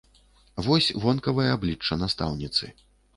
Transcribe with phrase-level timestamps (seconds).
[0.67, 2.71] Вось вонкавае аблічча настаўніцы.